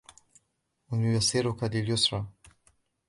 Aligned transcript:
وَنُيَسِّرُكَ 0.91 1.63
لِلْيُسْرَى 1.63 2.25